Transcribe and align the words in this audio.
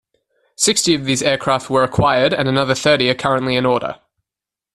Sixty 0.55 0.95
of 0.95 1.05
these 1.05 1.21
aircraft 1.21 1.69
were 1.69 1.83
acquired 1.83 2.33
and 2.33 2.47
another 2.49 2.73
thirty 2.73 3.07
are 3.11 3.13
currently 3.13 3.55
in 3.55 3.67
order. 3.67 3.99